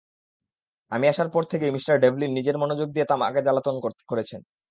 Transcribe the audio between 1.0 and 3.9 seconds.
আসার পর থেকেই মিঃ ডেভলিন নিজের মনোযোগ দিয়ে আমাকে জ্বালাতন